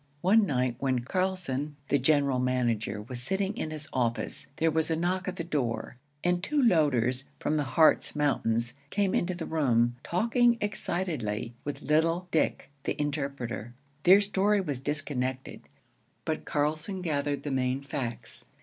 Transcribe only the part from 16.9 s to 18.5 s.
gathered the main facts.